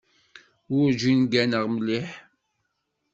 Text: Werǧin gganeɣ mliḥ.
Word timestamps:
Werǧin 0.75 1.19
gganeɣ 1.31 1.65
mliḥ. 1.75 2.09